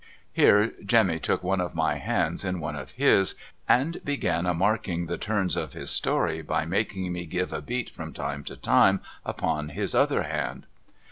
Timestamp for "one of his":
2.59-3.35